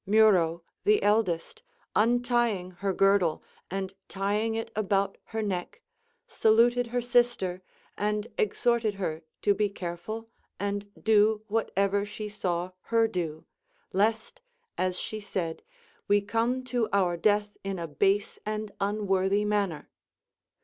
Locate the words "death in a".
17.15-17.87